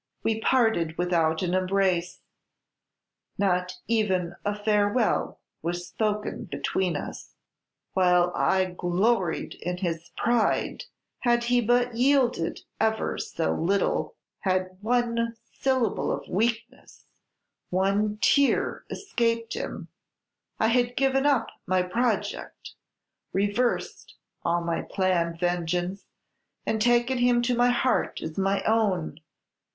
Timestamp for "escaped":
18.89-19.53